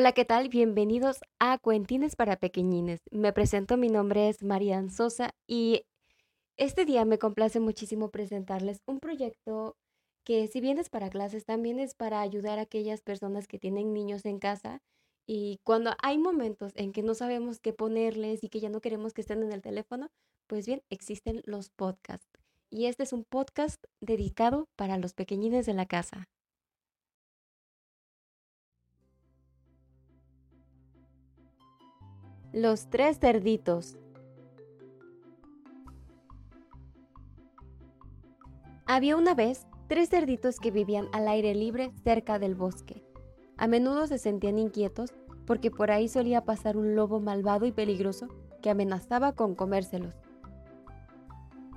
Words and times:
Hola, 0.00 0.12
¿qué 0.12 0.24
tal? 0.24 0.48
Bienvenidos 0.48 1.20
a 1.38 1.58
Cuentines 1.58 2.16
para 2.16 2.36
Pequeñines. 2.36 3.00
Me 3.10 3.34
presento, 3.34 3.76
mi 3.76 3.88
nombre 3.88 4.30
es 4.30 4.42
Marian 4.42 4.88
Sosa 4.88 5.34
y 5.46 5.84
este 6.56 6.86
día 6.86 7.04
me 7.04 7.18
complace 7.18 7.60
muchísimo 7.60 8.08
presentarles 8.10 8.80
un 8.86 8.98
proyecto 8.98 9.76
que 10.24 10.48
si 10.48 10.62
bien 10.62 10.78
es 10.78 10.88
para 10.88 11.10
clases, 11.10 11.44
también 11.44 11.78
es 11.78 11.94
para 11.94 12.22
ayudar 12.22 12.58
a 12.58 12.62
aquellas 12.62 13.02
personas 13.02 13.46
que 13.46 13.58
tienen 13.58 13.92
niños 13.92 14.24
en 14.24 14.38
casa 14.38 14.80
y 15.26 15.60
cuando 15.64 15.92
hay 16.02 16.16
momentos 16.16 16.72
en 16.76 16.92
que 16.92 17.02
no 17.02 17.12
sabemos 17.12 17.60
qué 17.60 17.74
ponerles 17.74 18.42
y 18.42 18.48
que 18.48 18.60
ya 18.60 18.70
no 18.70 18.80
queremos 18.80 19.12
que 19.12 19.20
estén 19.20 19.42
en 19.42 19.52
el 19.52 19.60
teléfono, 19.60 20.08
pues 20.46 20.64
bien, 20.64 20.80
existen 20.88 21.42
los 21.44 21.68
podcasts. 21.68 22.26
Y 22.70 22.86
este 22.86 23.02
es 23.02 23.12
un 23.12 23.24
podcast 23.24 23.84
dedicado 24.00 24.66
para 24.76 24.96
los 24.96 25.12
pequeñines 25.12 25.66
de 25.66 25.74
la 25.74 25.84
casa. 25.84 26.26
Los 32.52 32.90
tres 32.90 33.20
cerditos. 33.20 33.96
Había 38.86 39.14
una 39.16 39.34
vez 39.34 39.68
tres 39.86 40.08
cerditos 40.08 40.58
que 40.58 40.72
vivían 40.72 41.06
al 41.12 41.28
aire 41.28 41.54
libre 41.54 41.92
cerca 42.02 42.40
del 42.40 42.56
bosque. 42.56 43.04
A 43.56 43.68
menudo 43.68 44.08
se 44.08 44.18
sentían 44.18 44.58
inquietos 44.58 45.14
porque 45.46 45.70
por 45.70 45.92
ahí 45.92 46.08
solía 46.08 46.44
pasar 46.44 46.76
un 46.76 46.96
lobo 46.96 47.20
malvado 47.20 47.66
y 47.66 47.72
peligroso 47.72 48.26
que 48.60 48.70
amenazaba 48.70 49.32
con 49.32 49.54
comérselos. 49.54 50.16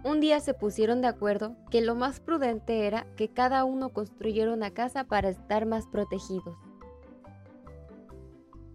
Un 0.04 0.22
día 0.22 0.40
se 0.40 0.56
pusieron 0.56 1.02
de 1.02 1.08
acuerdo 1.08 1.56
que 1.70 1.82
lo 1.82 1.94
más 1.94 2.20
prudente 2.20 2.88
era 2.88 3.06
que 3.16 3.30
cada 3.30 3.64
uno 3.64 3.90
construyera 3.90 4.52
una 4.52 4.72
casa 4.72 5.04
para 5.04 5.30
estar 5.30 5.68
más 5.68 5.86
protegidos. 5.86 6.58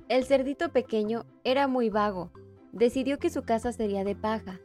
El 0.09 0.25
cerdito 0.25 0.71
pequeño 0.71 1.27
era 1.45 1.69
muy 1.69 1.91
vago. 1.91 2.31
Decidió 2.73 3.19
que 3.19 3.29
su 3.29 3.43
casa 3.43 3.73
sería 3.73 4.05
de 4.05 4.17
paja. 4.17 4.59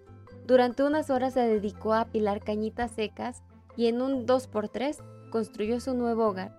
Durante 0.48 0.84
unas 0.84 1.10
horas 1.10 1.34
se 1.34 1.42
dedicó 1.42 1.92
a 1.92 2.02
apilar 2.02 2.42
cañitas 2.42 2.92
secas 2.92 3.44
y 3.76 3.88
en 3.88 4.02
un 4.02 4.26
2x3 4.26 4.98
construyó 5.32 5.82
su 5.82 5.96
nuevo 5.96 6.28
hogar. 6.28 6.58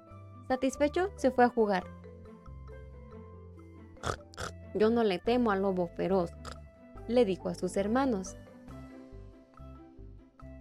Satisfecho, 0.48 1.08
se 1.16 1.30
fue 1.30 1.44
a 1.44 1.48
jugar. 1.48 1.84
Yo 4.74 4.90
no 4.90 5.02
le 5.02 5.18
temo 5.18 5.50
al 5.50 5.62
lobo 5.62 5.86
feroz, 5.86 6.32
le 7.08 7.24
dijo 7.24 7.48
a 7.48 7.54
sus 7.54 7.78
hermanos. 7.78 8.36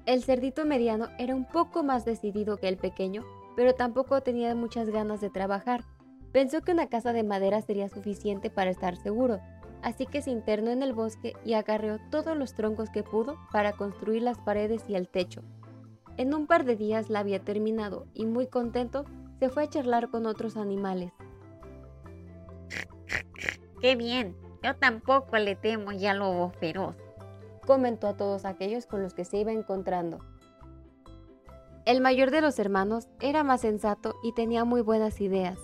El 0.06 0.24
cerdito 0.24 0.66
mediano 0.66 1.10
era 1.18 1.36
un 1.36 1.46
poco 1.46 1.84
más 1.84 2.06
decidido 2.06 2.56
que 2.56 2.70
el 2.70 2.78
pequeño, 2.78 3.24
pero 3.58 3.74
tampoco 3.74 4.22
tenía 4.22 4.56
muchas 4.56 4.90
ganas 4.90 5.20
de 5.20 5.30
trabajar. 5.30 5.84
Pensó 6.34 6.62
que 6.62 6.72
una 6.72 6.88
casa 6.88 7.14
de 7.14 7.24
madera 7.24 7.62
sería 7.62 7.88
suficiente 7.90 8.50
para 8.50 8.72
estar 8.72 8.98
seguro, 8.98 9.40
así 9.84 10.08
que 10.08 10.24
se 10.24 10.32
internó 10.32 10.72
en 10.72 10.82
el 10.82 10.92
bosque 10.92 11.34
y 11.46 11.54
agarreó 11.54 12.00
todos 12.10 12.36
los 12.36 12.56
troncos 12.56 12.90
que 12.90 13.04
pudo 13.04 13.38
para 13.52 13.74
construir 13.74 14.24
las 14.24 14.40
paredes 14.40 14.84
y 14.88 14.96
el 14.96 15.08
techo. 15.08 15.44
En 16.18 16.34
un 16.34 16.48
par 16.48 16.66
de 16.66 16.76
días 16.76 17.12
la 17.12 17.20
había 17.20 17.40
terminado 17.40 18.08
y 18.16 18.26
muy 18.26 18.48
contento 18.48 19.06
se 19.40 19.50
fue 19.50 19.64
a 19.64 19.70
charlar 19.70 20.10
con 20.10 20.26
otros 20.26 20.58
animales. 20.58 21.12
¡Qué 23.80 23.96
bien! 23.96 24.36
Yo 24.64 24.76
tampoco 24.76 25.38
le 25.38 25.56
temo 25.56 25.92
ya 25.92 26.12
al 26.12 26.20
lobo 26.20 26.50
feroz, 26.52 26.96
comentó 27.68 28.08
a 28.08 28.16
todos 28.16 28.46
aquellos 28.46 28.88
con 28.88 29.04
los 29.04 29.14
que 29.14 29.26
se 29.26 29.38
iba 29.38 29.52
encontrando. 29.52 30.20
El 31.86 32.00
mayor 32.00 32.32
de 32.32 32.42
los 32.42 32.58
hermanos 32.60 33.10
era 33.20 33.44
más 33.44 33.62
sensato 33.62 34.16
y 34.24 34.34
tenía 34.34 34.64
muy 34.64 34.82
buenas 34.82 35.20
ideas. 35.20 35.60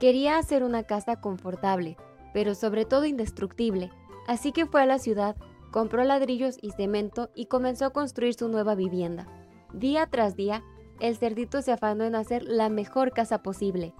Quería 0.00 0.38
hacer 0.38 0.64
una 0.64 0.82
casa 0.82 1.20
confortable, 1.20 1.96
pero 2.32 2.54
sobre 2.54 2.84
todo 2.84 3.04
indestructible, 3.04 3.90
así 4.26 4.52
que 4.52 4.66
fue 4.66 4.82
a 4.82 4.86
la 4.86 4.98
ciudad, 4.98 5.36
compró 5.70 6.04
ladrillos 6.04 6.56
y 6.60 6.70
cemento 6.72 7.30
y 7.34 7.46
comenzó 7.46 7.86
a 7.86 7.90
construir 7.90 8.34
su 8.34 8.48
nueva 8.48 8.74
vivienda. 8.74 9.26
Día 9.72 10.06
tras 10.06 10.36
día, 10.36 10.62
el 11.00 11.16
cerdito 11.16 11.62
se 11.62 11.72
afanó 11.72 12.04
en 12.04 12.14
hacer 12.14 12.42
la 12.44 12.68
mejor 12.68 13.12
casa 13.12 13.42
posible. 13.42 13.94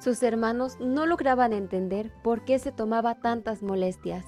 Sus 0.00 0.22
hermanos 0.22 0.78
no 0.80 1.06
lograban 1.06 1.52
entender 1.52 2.12
por 2.22 2.44
qué 2.44 2.58
se 2.58 2.72
tomaba 2.72 3.16
tantas 3.16 3.62
molestias. 3.62 4.24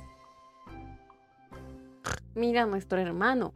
Mira 2.35 2.63
a 2.63 2.67
nuestro 2.67 2.99
hermano. 2.99 3.53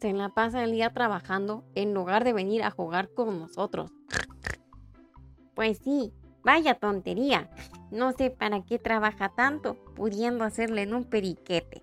Se 0.00 0.12
la 0.12 0.28
pasa 0.30 0.64
el 0.64 0.72
día 0.72 0.92
trabajando 0.92 1.64
en 1.74 1.94
lugar 1.94 2.24
de 2.24 2.32
venir 2.32 2.62
a 2.62 2.70
jugar 2.70 3.12
con 3.14 3.38
nosotros. 3.38 3.92
Pues 5.56 5.78
sí, 5.78 6.12
vaya 6.44 6.74
tontería. 6.74 7.50
No 7.90 8.12
sé 8.12 8.30
para 8.30 8.62
qué 8.62 8.78
trabaja 8.78 9.30
tanto, 9.30 9.74
pudiendo 9.96 10.44
hacerle 10.44 10.82
en 10.82 10.92
un 10.92 11.04
periquete. 11.04 11.82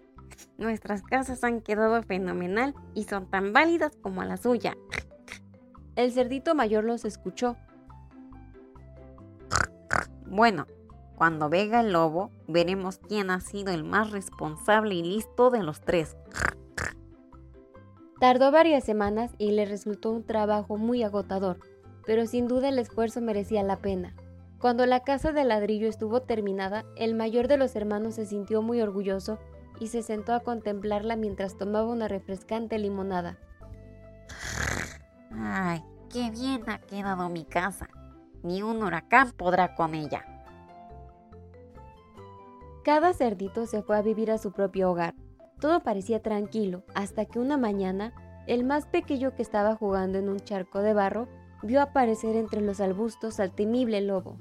Nuestras 0.60 1.02
casas 1.02 1.44
han 1.44 1.60
quedado 1.60 2.02
fenomenal 2.04 2.76
y 2.94 3.06
son 3.06 3.26
tan 3.26 3.52
válidas 3.52 3.98
como 4.00 4.24
la 4.24 4.38
suya. 4.38 4.78
El 5.96 6.12
cerdito 6.12 6.54
mayor 6.54 6.84
los 6.84 7.04
escuchó. 7.04 7.58
Bueno, 10.28 10.68
cuando 11.16 11.50
venga 11.50 11.80
el 11.80 11.94
lobo, 11.94 12.30
veremos 12.48 13.00
quién 13.00 13.32
ha 13.32 13.40
sido 13.40 13.74
el 13.74 13.84
más 13.84 14.12
responsable 14.12 14.94
y 14.94 15.02
listo 15.02 15.50
de 15.50 15.64
los 15.64 15.82
tres. 15.82 16.16
Tardó 18.20 18.52
varias 18.52 18.84
semanas 18.84 19.32
y 19.40 19.52
le 19.52 19.66
resultó 19.66 20.12
un 20.12 20.24
trabajo 20.24 20.78
muy 20.78 21.02
agotador 21.02 21.58
pero 22.06 22.26
sin 22.26 22.48
duda 22.48 22.70
el 22.70 22.80
esfuerzo 22.80 23.22
merecía 23.22 23.64
la 23.64 23.78
pena. 23.78 24.16
Cuando 24.60 24.86
la 24.86 25.02
casa 25.02 25.32
de 25.32 25.44
ladrillo 25.44 25.88
estuvo 25.88 26.22
terminada, 26.22 26.86
el 26.96 27.16
mayor 27.16 27.48
de 27.48 27.58
los 27.58 27.76
hermanos 27.76 28.16
se 28.16 28.26
sintió 28.26 28.62
muy 28.62 28.82
orgulloso 28.82 29.38
y 29.80 29.88
se 29.88 30.04
sentó 30.04 30.34
a 30.34 30.40
contemplarla 30.40 31.16
mientras 31.16 31.58
tomaba 31.58 31.90
una 31.90 32.08
refrescante 32.08 32.78
limonada. 32.78 33.38
¡Ay, 35.32 35.84
qué 36.10 36.32
bien 36.32 36.64
ha 36.70 36.80
quedado 36.80 37.28
mi 37.30 37.44
casa! 37.44 37.90
Ni 38.42 38.62
un 38.62 38.84
huracán 38.84 39.32
podrá 39.32 39.76
con 39.76 39.96
ella. 39.96 40.26
Cada 42.84 43.14
cerdito 43.14 43.66
se 43.66 43.82
fue 43.82 43.98
a 43.98 44.02
vivir 44.02 44.30
a 44.32 44.38
su 44.38 44.52
propio 44.52 44.92
hogar. 44.92 45.16
Todo 45.60 45.82
parecía 45.82 46.22
tranquilo 46.22 46.84
hasta 46.94 47.26
que 47.26 47.40
una 47.40 47.58
mañana 47.58 48.14
el 48.48 48.66
más 48.66 48.86
pequeño 48.86 49.34
que 49.36 49.42
estaba 49.42 49.76
jugando 49.76 50.18
en 50.20 50.28
un 50.28 50.40
charco 50.40 50.82
de 50.82 50.94
barro 50.94 51.28
vio 51.64 51.82
aparecer 51.82 52.36
entre 52.36 52.62
los 52.62 52.82
arbustos 52.82 53.40
al 53.40 53.52
temible 53.52 54.02
lobo. 54.02 54.38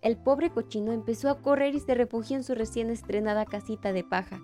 El 0.00 0.16
pobre 0.16 0.50
cochino 0.50 0.92
empezó 0.92 1.30
a 1.30 1.40
correr 1.40 1.74
y 1.74 1.80
se 1.80 1.94
refugió 1.94 2.36
en 2.36 2.42
su 2.42 2.54
recién 2.54 2.90
estrenada 2.90 3.44
casita 3.44 3.92
de 3.92 4.02
paja. 4.02 4.40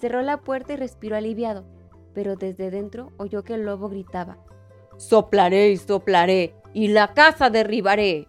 Cerró 0.00 0.22
la 0.22 0.38
puerta 0.38 0.72
y 0.72 0.76
respiró 0.76 1.16
aliviado, 1.16 1.64
pero 2.14 2.36
desde 2.36 2.70
dentro 2.70 3.12
oyó 3.18 3.44
que 3.44 3.54
el 3.54 3.64
lobo 3.64 3.88
gritaba: 3.88 4.38
Soplaré 4.96 5.70
y 5.70 5.76
soplaré, 5.76 6.54
y 6.72 6.88
la 6.88 7.14
casa 7.14 7.50
derribaré. 7.50 8.28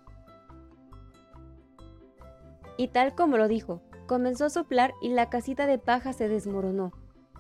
Y 2.78 2.90
tal 2.90 3.16
como 3.16 3.38
lo 3.38 3.48
dijo, 3.48 3.82
comenzó 4.08 4.46
a 4.46 4.50
soplar 4.50 4.94
y 5.02 5.10
la 5.10 5.30
casita 5.30 5.66
de 5.66 5.80
paja 5.80 6.14
se 6.14 6.30
desmoronó. 6.30 6.92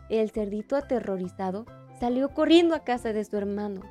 El 0.09 0.31
cerdito 0.31 0.75
aterrorizado 0.75 1.65
salió 1.99 2.33
corriendo 2.33 2.75
a 2.75 2.83
casa 2.83 3.13
de 3.13 3.23
su 3.23 3.37
hermano. 3.37 3.81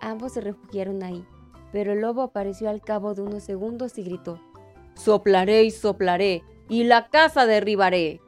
Ambos 0.00 0.32
se 0.32 0.40
refugiaron 0.40 1.02
ahí 1.02 1.24
pero 1.72 1.92
el 1.92 2.00
lobo 2.00 2.22
apareció 2.22 2.68
al 2.68 2.80
cabo 2.80 3.14
de 3.14 3.22
unos 3.22 3.42
segundos 3.42 3.98
y 3.98 4.02
gritó, 4.04 4.40
Soplaré 4.94 5.64
y 5.64 5.70
soplaré, 5.70 6.42
y 6.68 6.84
la 6.84 7.08
casa 7.08 7.46
derribaré. 7.46 8.20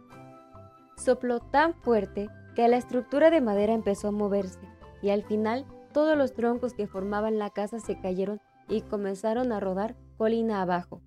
Sopló 0.96 1.40
tan 1.40 1.74
fuerte 1.74 2.28
que 2.54 2.68
la 2.68 2.76
estructura 2.76 3.30
de 3.30 3.40
madera 3.40 3.72
empezó 3.72 4.08
a 4.08 4.12
moverse, 4.12 4.60
y 5.02 5.10
al 5.10 5.24
final 5.24 5.66
todos 5.92 6.16
los 6.16 6.34
troncos 6.34 6.74
que 6.74 6.86
formaban 6.86 7.38
la 7.38 7.50
casa 7.50 7.80
se 7.80 8.00
cayeron 8.00 8.40
y 8.68 8.82
comenzaron 8.82 9.52
a 9.52 9.60
rodar 9.60 9.96
colina 10.16 10.62
abajo. 10.62 11.00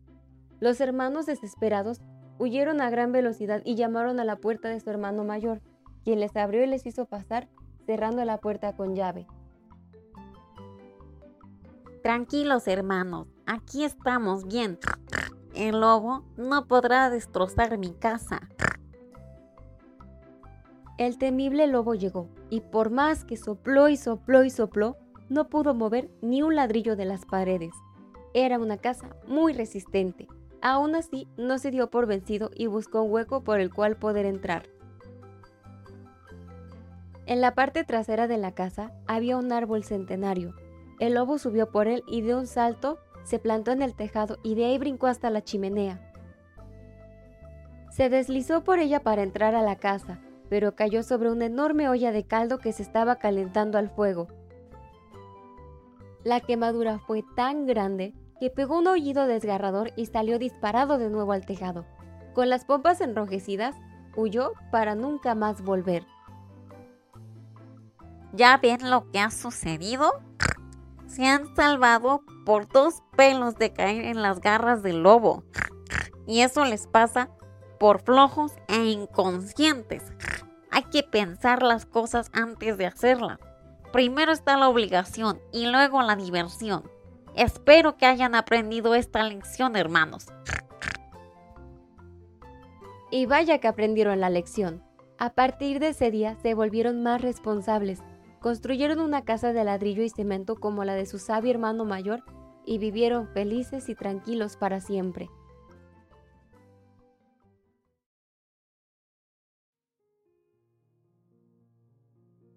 Los 0.60 0.82
hermanos 0.82 1.26
desesperados 1.26 2.02
huyeron 2.40 2.82
a 2.82 2.90
gran 2.90 3.12
velocidad 3.12 3.62
y 3.64 3.76
llamaron 3.76 4.20
a 4.20 4.26
la 4.26 4.38
puerta 4.38 4.70
de 4.70 4.80
su 4.80 4.90
hermano 4.90 5.24
mayor, 5.24 5.62
quien 6.04 6.20
les 6.20 6.36
abrió 6.36 6.64
y 6.64 6.68
les 6.68 6.86
hizo 6.86 7.06
pasar, 7.06 7.48
cerrando 7.86 8.26
la 8.26 8.40
puerta 8.40 8.76
con 8.76 8.96
llave. 8.96 9.28
Tranquilos 12.04 12.68
hermanos, 12.68 13.30
aquí 13.46 13.86
estamos 13.86 14.46
bien. 14.46 14.78
El 15.56 15.80
lobo 15.80 16.26
no 16.36 16.68
podrá 16.68 17.10
destrozar 17.10 17.78
mi 17.78 17.94
casa. 17.94 18.42
El 20.98 21.18
temible 21.18 21.66
lobo 21.68 21.96
llegó, 21.96 22.28
y 22.50 22.60
por 22.60 22.90
más 22.90 23.24
que 23.24 23.38
sopló 23.38 23.88
y 23.88 23.96
sopló 23.96 24.44
y 24.44 24.50
sopló, 24.50 24.98
no 25.30 25.48
pudo 25.48 25.74
mover 25.74 26.12
ni 26.22 26.42
un 26.42 26.58
ladrillo 26.58 26.98
de 26.98 27.06
las 27.06 27.24
paredes. 27.24 27.72
Era 28.34 28.60
una 28.60 28.76
casa 28.76 29.16
muy 29.26 29.54
resistente. 29.54 30.28
Aún 30.62 30.96
así, 30.96 31.30
no 31.38 31.58
se 31.58 31.72
dio 31.72 31.90
por 31.90 32.06
vencido 32.06 32.52
y 32.54 32.68
buscó 32.68 33.04
un 33.04 33.14
hueco 33.14 33.46
por 33.46 33.62
el 33.62 33.74
cual 33.74 33.96
poder 33.96 34.26
entrar. 34.26 34.64
En 37.28 37.40
la 37.40 37.56
parte 37.56 37.86
trasera 37.86 38.28
de 38.28 38.38
la 38.38 38.52
casa 38.52 38.92
había 39.08 39.38
un 39.38 39.54
árbol 39.54 39.86
centenario, 39.86 40.54
el 41.04 41.16
lobo 41.16 41.38
subió 41.38 41.70
por 41.70 41.90
él 41.90 42.02
y 42.08 42.22
de 42.22 42.34
un 42.34 42.48
salto 42.48 42.98
se 43.24 43.38
plantó 43.38 43.72
en 43.72 43.82
el 43.82 43.94
tejado 43.94 44.38
y 44.42 44.56
de 44.56 44.64
ahí 44.64 44.78
brincó 44.78 45.08
hasta 45.08 45.30
la 45.30 45.44
chimenea. 45.44 46.00
Se 47.92 48.10
deslizó 48.10 48.64
por 48.64 48.80
ella 48.80 49.02
para 49.02 49.22
entrar 49.22 49.54
a 49.54 49.62
la 49.62 49.76
casa, 49.76 50.22
pero 50.48 50.78
cayó 50.78 51.04
sobre 51.04 51.30
una 51.30 51.46
enorme 51.46 51.90
olla 51.90 52.14
de 52.14 52.24
caldo 52.24 52.58
que 52.58 52.72
se 52.72 52.84
estaba 52.84 53.18
calentando 53.18 53.78
al 53.78 53.90
fuego. 53.90 54.30
La 56.24 56.40
quemadura 56.40 57.00
fue 57.00 57.26
tan 57.36 57.66
grande 57.66 58.14
que 58.40 58.50
pegó 58.50 58.78
un 58.78 58.88
aullido 58.88 59.28
desgarrador 59.28 59.92
y 59.98 60.06
salió 60.06 60.40
disparado 60.40 60.98
de 60.98 61.10
nuevo 61.10 61.34
al 61.34 61.46
tejado. 61.46 61.86
Con 62.34 62.48
las 62.48 62.64
pompas 62.64 63.02
enrojecidas, 63.02 63.76
huyó 64.16 64.54
para 64.72 64.96
nunca 64.96 65.36
más 65.36 65.64
volver. 65.64 66.06
¿Ya 68.32 68.58
ven 68.58 68.90
lo 68.90 69.12
que 69.12 69.20
ha 69.20 69.32
sucedido? 69.32 70.14
Se 71.14 71.28
han 71.28 71.56
salvado 71.56 72.24
por 72.44 72.68
dos 72.68 73.04
pelos 73.16 73.56
de 73.56 73.72
caer 73.72 74.06
en 74.06 74.24
las 74.24 74.42
garras 74.42 74.82
del 74.82 75.04
lobo. 75.04 75.44
Y 76.26 76.42
eso 76.42 76.66
les 76.66 76.88
pasa 76.88 77.30
por 77.80 78.02
flojos 78.02 78.54
e 78.68 78.86
inconscientes. 78.86 80.02
Hay 80.72 80.86
que 80.86 81.04
pensar 81.04 81.62
las 81.62 81.86
cosas 81.86 82.32
antes 82.34 82.80
de 82.80 82.88
hacerlas. 82.88 83.38
Primero 83.92 84.32
está 84.32 84.58
la 84.58 84.70
obligación 84.70 85.40
y 85.52 85.68
luego 85.68 86.02
la 86.02 86.16
diversión. 86.16 86.90
Espero 87.36 87.96
que 87.96 88.08
hayan 88.08 88.34
aprendido 88.34 88.96
esta 88.96 89.22
lección, 89.22 89.76
hermanos. 89.76 90.26
Y 93.12 93.28
vaya 93.28 93.60
que 93.60 93.68
aprendieron 93.68 94.20
la 94.20 94.32
lección. 94.32 94.84
A 95.20 95.30
partir 95.30 95.80
de 95.80 95.90
ese 95.90 96.10
día 96.10 96.38
se 96.42 96.56
volvieron 96.56 97.04
más 97.04 97.22
responsables. 97.22 98.02
Construyeron 98.44 99.00
una 99.00 99.24
casa 99.24 99.54
de 99.54 99.64
ladrillo 99.64 100.04
y 100.04 100.10
cemento 100.10 100.58
como 100.58 100.84
la 100.84 100.96
de 100.96 101.06
su 101.06 101.18
sabio 101.18 101.52
hermano 101.52 101.86
mayor 101.86 102.26
y 102.66 102.78
vivieron 102.78 103.30
felices 103.30 103.88
y 103.88 103.96
tranquilos 103.96 104.58
para 104.58 104.82
siempre. 104.82 105.30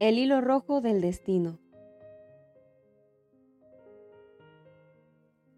El 0.01 0.19
hilo 0.19 0.41
rojo 0.41 0.81
del 0.81 1.01
destino. 1.01 1.61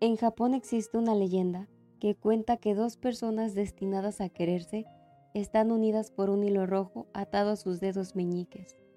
En 0.00 0.16
Japón 0.18 0.52
existe 0.52 0.98
una 0.98 1.14
leyenda 1.14 1.68
que 2.00 2.14
cuenta 2.14 2.58
que 2.58 2.74
dos 2.74 2.98
personas 2.98 3.54
destinadas 3.54 4.20
a 4.20 4.28
quererse 4.28 4.84
están 5.32 5.72
unidas 5.72 6.10
por 6.10 6.28
un 6.28 6.44
hilo 6.44 6.66
rojo 6.66 7.06
atado 7.14 7.52
a 7.52 7.56
sus 7.56 7.80
dedos 7.80 8.14
meñiques. 8.14 8.87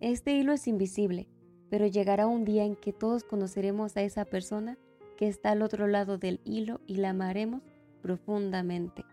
Este 0.00 0.32
hilo 0.32 0.52
es 0.52 0.68
invisible, 0.68 1.26
pero 1.70 1.86
llegará 1.86 2.26
un 2.26 2.44
día 2.44 2.64
en 2.64 2.76
que 2.76 2.92
todos 2.92 3.24
conoceremos 3.24 3.96
a 3.96 4.02
esa 4.02 4.26
persona 4.26 4.76
que 5.16 5.26
está 5.26 5.52
al 5.52 5.62
otro 5.62 5.86
lado 5.86 6.18
del 6.18 6.40
hilo 6.44 6.80
y 6.86 6.96
la 6.96 7.10
amaremos 7.10 7.62
profundamente. 8.02 9.04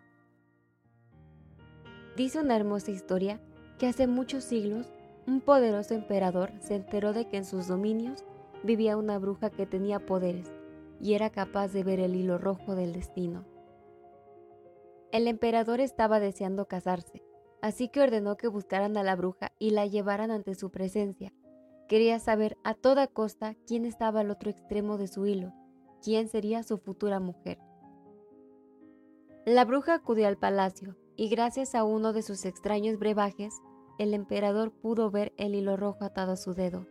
Dice 2.17 2.39
una 2.39 2.55
hermosa 2.55 2.91
historia 2.91 3.39
que 3.79 3.87
hace 3.87 4.07
muchos 4.07 4.43
siglos 4.43 4.91
un 5.25 5.39
poderoso 5.39 5.93
emperador 5.93 6.51
se 6.59 6.75
enteró 6.75 7.13
de 7.13 7.29
que 7.29 7.37
en 7.37 7.45
sus 7.45 7.67
dominios 7.67 8.25
vivía 8.61 8.97
una 8.97 9.17
bruja 9.19 9.49
que 9.49 9.65
tenía 9.65 10.05
poderes 10.05 10.51
y 10.99 11.13
era 11.13 11.29
capaz 11.29 11.69
de 11.69 11.83
ver 11.83 12.01
el 12.01 12.15
hilo 12.15 12.37
rojo 12.37 12.75
del 12.75 12.91
destino. 12.91 13.45
El 15.11 15.27
emperador 15.27 15.79
estaba 15.79 16.19
deseando 16.19 16.65
casarse, 16.65 17.23
así 17.63 17.87
que 17.87 18.01
ordenó 18.01 18.35
que 18.35 18.49
buscaran 18.49 18.97
a 18.97 19.03
la 19.03 19.15
bruja 19.15 19.53
y 19.57 19.69
la 19.69 19.85
llevaran 19.85 20.31
ante 20.31 20.53
su 20.53 20.69
presencia. 20.69 21.33
Quería 21.87 22.19
saber 22.19 22.57
a 22.65 22.73
toda 22.73 23.07
costa 23.07 23.55
quién 23.65 23.85
estaba 23.85 24.19
al 24.19 24.31
otro 24.31 24.51
extremo 24.51 24.97
de 24.97 25.07
su 25.07 25.25
hilo, 25.25 25.53
quién 26.03 26.27
sería 26.27 26.63
su 26.63 26.77
futura 26.77 27.21
mujer. 27.21 27.59
La 29.45 29.63
bruja 29.63 29.93
acudió 29.93 30.27
al 30.27 30.37
palacio 30.37 30.97
y 31.15 31.29
gracias 31.29 31.73
a 31.73 31.85
uno 31.85 32.11
de 32.11 32.21
sus 32.21 32.43
extraños 32.43 32.99
brebajes, 32.99 33.61
el 33.97 34.13
emperador 34.13 34.73
pudo 34.73 35.09
ver 35.09 35.31
el 35.37 35.55
hilo 35.55 35.77
rojo 35.77 36.03
atado 36.03 36.33
a 36.33 36.37
su 36.37 36.53
dedo. 36.53 36.85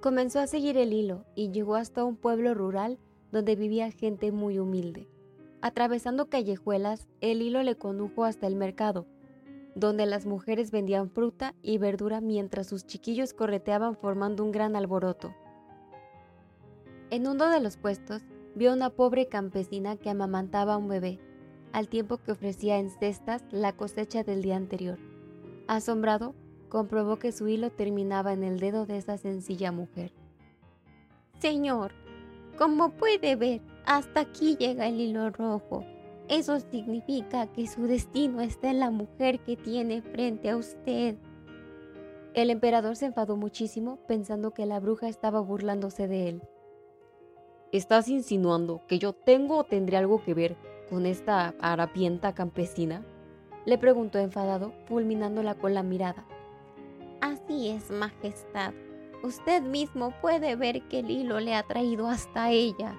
Comenzó 0.00 0.40
a 0.40 0.48
seguir 0.48 0.76
el 0.78 0.92
hilo 0.92 1.26
y 1.36 1.52
llegó 1.52 1.76
hasta 1.76 2.02
un 2.02 2.16
pueblo 2.16 2.54
rural 2.54 2.98
donde 3.30 3.54
vivía 3.54 3.92
gente 3.92 4.32
muy 4.32 4.58
humilde. 4.58 5.13
Atravesando 5.64 6.28
callejuelas, 6.28 7.08
el 7.22 7.40
hilo 7.40 7.62
le 7.62 7.74
condujo 7.74 8.24
hasta 8.24 8.46
el 8.46 8.54
mercado, 8.54 9.06
donde 9.74 10.04
las 10.04 10.26
mujeres 10.26 10.70
vendían 10.70 11.08
fruta 11.08 11.54
y 11.62 11.78
verdura 11.78 12.20
mientras 12.20 12.66
sus 12.66 12.86
chiquillos 12.86 13.32
correteaban 13.32 13.96
formando 13.96 14.44
un 14.44 14.52
gran 14.52 14.76
alboroto. 14.76 15.34
En 17.08 17.26
uno 17.26 17.48
de 17.48 17.60
los 17.60 17.78
puestos 17.78 18.20
vio 18.54 18.74
una 18.74 18.90
pobre 18.90 19.26
campesina 19.28 19.96
que 19.96 20.10
amamantaba 20.10 20.74
a 20.74 20.76
un 20.76 20.88
bebé, 20.88 21.18
al 21.72 21.88
tiempo 21.88 22.18
que 22.18 22.32
ofrecía 22.32 22.76
en 22.76 22.90
cestas 22.90 23.42
la 23.50 23.72
cosecha 23.72 24.22
del 24.22 24.42
día 24.42 24.56
anterior. 24.56 24.98
Asombrado, 25.66 26.34
comprobó 26.68 27.18
que 27.18 27.32
su 27.32 27.48
hilo 27.48 27.70
terminaba 27.70 28.34
en 28.34 28.44
el 28.44 28.60
dedo 28.60 28.84
de 28.84 28.98
esa 28.98 29.16
sencilla 29.16 29.72
mujer. 29.72 30.12
Señor, 31.38 31.92
como 32.58 32.90
puede 32.90 33.34
ver, 33.34 33.62
hasta 33.86 34.20
aquí 34.20 34.56
llega 34.56 34.86
el 34.86 35.00
hilo 35.00 35.30
rojo. 35.30 35.84
Eso 36.28 36.58
significa 36.58 37.46
que 37.48 37.66
su 37.66 37.82
destino 37.82 38.40
está 38.40 38.70
en 38.70 38.80
la 38.80 38.90
mujer 38.90 39.40
que 39.40 39.56
tiene 39.56 40.00
frente 40.00 40.50
a 40.50 40.56
usted. 40.56 41.16
El 42.32 42.50
emperador 42.50 42.96
se 42.96 43.06
enfadó 43.06 43.36
muchísimo 43.36 43.98
pensando 44.08 44.52
que 44.52 44.66
la 44.66 44.80
bruja 44.80 45.08
estaba 45.08 45.40
burlándose 45.40 46.08
de 46.08 46.28
él. 46.30 46.42
¿Estás 47.72 48.08
insinuando 48.08 48.82
que 48.86 48.98
yo 48.98 49.12
tengo 49.12 49.58
o 49.58 49.64
tendré 49.64 49.96
algo 49.96 50.22
que 50.22 50.32
ver 50.32 50.56
con 50.88 51.06
esta 51.06 51.54
harapienta 51.60 52.34
campesina? 52.34 53.04
Le 53.66 53.78
preguntó 53.78 54.18
enfadado, 54.18 54.72
fulminándola 54.86 55.54
con 55.54 55.74
la 55.74 55.82
mirada. 55.82 56.26
Así 57.20 57.68
es, 57.68 57.90
Majestad. 57.90 58.72
Usted 59.22 59.62
mismo 59.62 60.12
puede 60.20 60.56
ver 60.56 60.82
que 60.88 61.00
el 61.00 61.10
hilo 61.10 61.40
le 61.40 61.54
ha 61.54 61.62
traído 61.62 62.08
hasta 62.08 62.50
ella. 62.50 62.94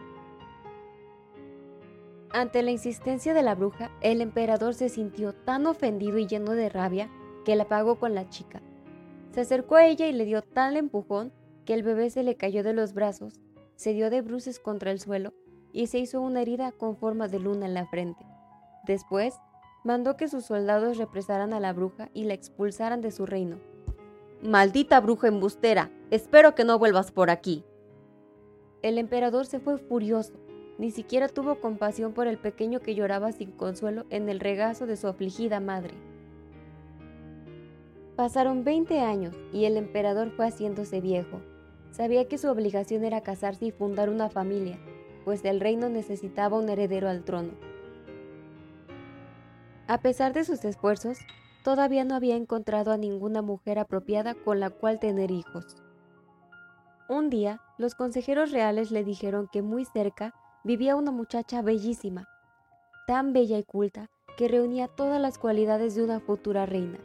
Ante 2.31 2.63
la 2.63 2.72
insistencia 2.72 3.33
de 3.33 3.44
la 3.44 3.56
bruja, 3.56 3.92
el 4.01 4.22
emperador 4.22 4.74
se 4.74 4.89
sintió 4.89 5.33
tan 5.33 5.68
ofendido 5.68 6.17
y 6.17 6.27
lleno 6.27 6.51
de 6.51 6.70
rabia 6.70 7.10
que 7.46 7.55
la 7.55 7.65
pagó 7.65 7.98
con 7.98 8.13
la 8.13 8.29
chica. 8.29 8.62
Se 9.32 9.41
acercó 9.41 9.75
a 9.75 9.86
ella 9.86 10.08
y 10.08 10.13
le 10.13 10.25
dio 10.25 10.41
tal 10.41 10.77
empujón 10.77 11.32
que 11.65 11.74
el 11.74 11.84
bebé 11.84 12.10
se 12.10 12.24
le 12.24 12.36
cayó 12.36 12.63
de 12.63 12.74
los 12.74 12.94
brazos, 12.94 13.39
se 13.75 13.94
dio 13.94 14.10
de 14.10 14.22
bruces 14.22 14.60
contra 14.60 14.91
el 14.91 15.00
suelo 15.00 15.34
y 15.72 15.88
se 15.88 16.00
hizo 16.00 16.22
una 16.22 16.41
herida 16.41 16.72
con 16.72 16.96
forma 16.98 17.27
de 17.27 17.39
luna 17.39 17.65
en 17.65 17.74
la 17.74 17.86
frente. 17.86 18.25
Después, 18.86 19.36
mandó 19.84 20.15
que 20.15 20.27
sus 20.27 20.46
soldados 20.46 20.98
represaran 20.98 21.53
a 21.53 21.60
la 21.60 21.74
bruja 21.74 22.10
y 22.13 22.24
la 22.24 22.34
expulsaran 22.34 23.01
de 23.01 23.12
su 23.12 23.25
reino. 23.25 23.58
Maldita 24.41 25.00
bruja 25.00 25.27
embustera, 25.27 25.91
espero 26.12 26.55
que 26.55 26.65
no 26.65 26.79
vuelvas 26.79 27.12
por 27.12 27.29
aquí. 27.29 27.63
El 28.82 28.98
emperador 28.98 29.46
se 29.46 29.60
fue 29.60 29.77
furioso, 29.77 30.34
ni 30.77 30.91
siquiera 30.91 31.27
tuvo 31.27 31.60
compasión 31.60 32.13
por 32.13 32.27
el 32.27 32.38
pequeño 32.38 32.79
que 32.79 32.96
lloraba 32.96 33.32
sin 33.32 33.51
consuelo 33.51 34.05
en 34.10 34.29
el 34.29 34.39
regazo 34.39 34.86
de 34.86 34.98
su 34.98 35.08
afligida 35.08 35.60
madre. 35.60 35.94
Pasaron 38.15 38.63
20 38.63 39.00
años 39.00 39.36
y 39.51 39.65
el 39.65 39.77
emperador 39.77 40.32
fue 40.32 40.48
haciéndose 40.48 41.01
viejo. 41.01 41.41
Sabía 41.91 42.27
que 42.27 42.38
su 42.38 42.50
obligación 42.50 43.03
era 43.03 43.22
casarse 43.22 43.65
y 43.65 43.72
fundar 43.72 44.10
una 44.10 44.29
familia, 44.29 44.79
pues 45.24 45.44
el 45.46 45.60
reino 45.60 45.89
necesitaba 45.89 46.58
un 46.58 46.70
heredero 46.70 47.10
al 47.10 47.24
trono. 47.24 47.51
A 49.88 50.00
pesar 50.00 50.34
de 50.34 50.44
sus 50.44 50.63
esfuerzos, 50.65 51.20
todavía 51.63 52.03
no 52.03 52.15
había 52.15 52.36
encontrado 52.36 52.91
a 52.91 52.98
ninguna 52.98 53.41
mujer 53.41 53.79
apropiada 53.79 54.34
con 54.34 54.60
la 54.60 54.70
cual 54.70 55.00
tener 55.00 55.32
hijos. 55.32 55.77
Un 57.08 57.29
día, 57.29 57.62
los 57.77 57.96
consejeros 57.96 58.51
reales 58.51 58.91
le 58.91 59.03
dijeron 59.03 59.48
que 59.51 59.62
muy 59.62 59.86
cerca 59.86 60.34
vivía 60.65 60.98
una 60.98 61.12
muchacha 61.12 61.62
bellísima, 61.62 62.27
tan 63.07 63.31
bella 63.31 63.57
y 63.57 63.63
culta 63.63 64.10
que 64.38 64.50
reunía 64.50 64.89
todas 64.89 65.22
las 65.22 65.38
cualidades 65.38 65.95
de 65.95 66.03
una 66.03 66.19
futura 66.19 66.65
reina. 66.65 67.00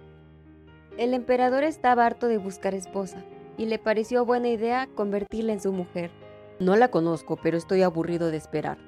El 0.98 1.14
emperador 1.14 1.62
estaba 1.62 2.04
harto 2.04 2.26
de 2.26 2.38
buscar 2.38 2.74
esposa 2.74 3.22
y 3.56 3.66
le 3.66 3.78
pareció 3.78 4.24
buena 4.24 4.48
idea 4.48 4.88
convertirla 4.96 5.52
en 5.52 5.60
su 5.60 5.72
mujer. 5.72 6.10
No 6.58 6.74
la 6.74 6.88
conozco, 6.88 7.36
pero 7.36 7.56
estoy 7.56 7.82
aburrido 7.82 8.32
de 8.32 8.36
esperar. 8.38 8.78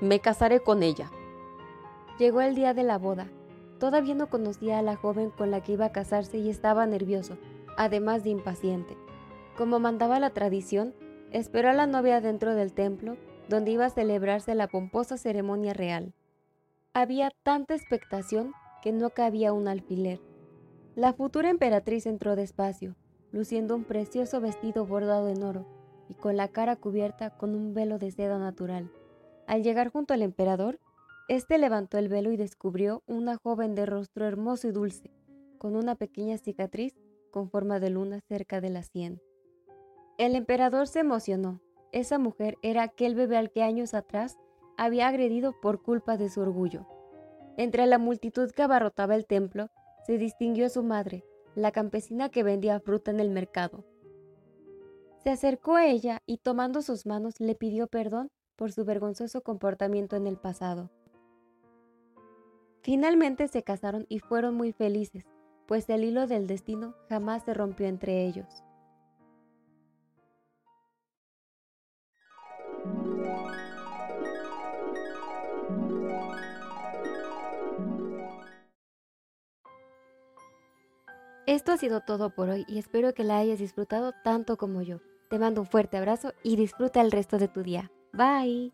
Me 0.00 0.20
casaré 0.20 0.60
con 0.60 0.82
ella. 0.82 1.10
Llegó 2.18 2.40
el 2.40 2.54
día 2.54 2.72
de 2.72 2.84
la 2.84 2.96
boda 2.96 3.28
Todavía 3.80 4.14
no 4.14 4.28
conocía 4.28 4.78
a 4.78 4.82
la 4.82 4.94
joven 4.94 5.30
con 5.30 5.50
la 5.50 5.62
que 5.62 5.72
iba 5.72 5.86
a 5.86 5.92
casarse 5.92 6.36
y 6.36 6.50
estaba 6.50 6.84
nervioso, 6.86 7.38
además 7.78 8.22
de 8.22 8.30
impaciente. 8.30 8.94
Como 9.56 9.80
mandaba 9.80 10.20
la 10.20 10.30
tradición, 10.30 10.94
esperó 11.32 11.70
a 11.70 11.72
la 11.72 11.86
novia 11.86 12.20
dentro 12.20 12.54
del 12.54 12.74
templo, 12.74 13.16
donde 13.50 13.72
iba 13.72 13.86
a 13.86 13.90
celebrarse 13.90 14.54
la 14.54 14.68
pomposa 14.68 15.18
ceremonia 15.18 15.74
real. 15.74 16.14
Había 16.94 17.32
tanta 17.42 17.74
expectación 17.74 18.52
que 18.80 18.92
no 18.92 19.10
cabía 19.10 19.52
un 19.52 19.66
alfiler. 19.66 20.20
La 20.94 21.12
futura 21.12 21.50
emperatriz 21.50 22.06
entró 22.06 22.36
despacio, 22.36 22.94
luciendo 23.32 23.74
un 23.74 23.82
precioso 23.82 24.40
vestido 24.40 24.86
bordado 24.86 25.28
en 25.28 25.42
oro, 25.42 25.66
y 26.08 26.14
con 26.14 26.36
la 26.36 26.46
cara 26.46 26.76
cubierta 26.76 27.30
con 27.30 27.56
un 27.56 27.74
velo 27.74 27.98
de 27.98 28.12
seda 28.12 28.38
natural. 28.38 28.88
Al 29.48 29.64
llegar 29.64 29.88
junto 29.88 30.14
al 30.14 30.22
emperador, 30.22 30.78
éste 31.28 31.58
levantó 31.58 31.98
el 31.98 32.08
velo 32.08 32.30
y 32.30 32.36
descubrió 32.36 33.02
una 33.06 33.36
joven 33.36 33.74
de 33.74 33.84
rostro 33.84 34.26
hermoso 34.26 34.68
y 34.68 34.70
dulce, 34.70 35.10
con 35.58 35.74
una 35.74 35.96
pequeña 35.96 36.38
cicatriz 36.38 36.94
con 37.32 37.50
forma 37.50 37.80
de 37.80 37.90
luna 37.90 38.20
cerca 38.20 38.60
de 38.60 38.70
la 38.70 38.84
sien. 38.84 39.20
El 40.18 40.36
emperador 40.36 40.86
se 40.86 41.00
emocionó. 41.00 41.60
Esa 41.92 42.18
mujer 42.18 42.56
era 42.62 42.82
aquel 42.82 43.14
bebé 43.14 43.36
al 43.36 43.50
que 43.50 43.62
años 43.62 43.94
atrás 43.94 44.38
había 44.76 45.08
agredido 45.08 45.60
por 45.60 45.82
culpa 45.82 46.16
de 46.16 46.30
su 46.30 46.40
orgullo. 46.40 46.86
Entre 47.56 47.84
la 47.86 47.98
multitud 47.98 48.50
que 48.52 48.62
abarrotaba 48.62 49.14
el 49.14 49.26
templo, 49.26 49.68
se 50.06 50.16
distinguió 50.16 50.68
su 50.68 50.82
madre, 50.82 51.24
la 51.54 51.72
campesina 51.72 52.30
que 52.30 52.42
vendía 52.42 52.80
fruta 52.80 53.10
en 53.10 53.20
el 53.20 53.30
mercado. 53.30 53.84
Se 55.22 55.30
acercó 55.30 55.76
a 55.76 55.86
ella 55.86 56.22
y 56.24 56.38
tomando 56.38 56.80
sus 56.80 57.04
manos 57.04 57.40
le 57.40 57.54
pidió 57.54 57.88
perdón 57.88 58.30
por 58.56 58.72
su 58.72 58.84
vergonzoso 58.84 59.42
comportamiento 59.42 60.16
en 60.16 60.26
el 60.26 60.38
pasado. 60.38 60.90
Finalmente 62.82 63.48
se 63.48 63.62
casaron 63.62 64.06
y 64.08 64.20
fueron 64.20 64.54
muy 64.54 64.72
felices, 64.72 65.26
pues 65.66 65.90
el 65.90 66.04
hilo 66.04 66.26
del 66.26 66.46
destino 66.46 66.94
jamás 67.08 67.44
se 67.44 67.52
rompió 67.52 67.86
entre 67.86 68.26
ellos. 68.26 68.64
Esto 81.50 81.72
ha 81.72 81.76
sido 81.76 82.00
todo 82.00 82.30
por 82.30 82.48
hoy 82.48 82.64
y 82.68 82.78
espero 82.78 83.12
que 83.12 83.24
la 83.24 83.38
hayas 83.38 83.58
disfrutado 83.58 84.12
tanto 84.22 84.56
como 84.56 84.82
yo. 84.82 85.00
Te 85.28 85.40
mando 85.40 85.62
un 85.62 85.66
fuerte 85.66 85.96
abrazo 85.96 86.32
y 86.44 86.54
disfruta 86.54 87.00
el 87.00 87.10
resto 87.10 87.38
de 87.38 87.48
tu 87.48 87.64
día. 87.64 87.90
Bye. 88.12 88.72